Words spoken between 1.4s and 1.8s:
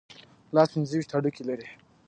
لري.